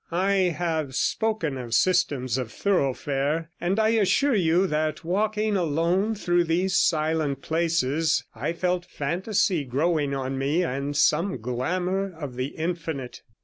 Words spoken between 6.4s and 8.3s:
these silent places